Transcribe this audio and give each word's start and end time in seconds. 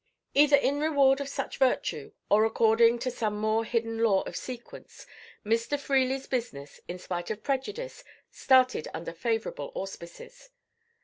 Either 0.33 0.55
in 0.55 0.79
reward 0.79 1.21
of 1.21 1.29
such 1.29 1.59
virtue, 1.59 2.11
or 2.27 2.43
according 2.43 2.97
to 2.97 3.11
some 3.11 3.35
more 3.39 3.63
hidden 3.63 3.99
law 3.99 4.21
of 4.23 4.35
sequence, 4.35 5.05
Mr. 5.45 5.77
Freely's 5.79 6.25
business, 6.25 6.79
in 6.87 6.97
spite 6.97 7.29
of 7.29 7.43
prejudice, 7.43 8.03
started 8.31 8.87
under 8.95 9.13
favourable 9.13 9.71
auspices. 9.75 10.49